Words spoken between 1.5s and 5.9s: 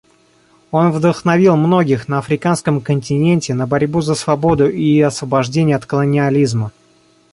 многих на Африканском континенте на борьбу за свободу и освобождение от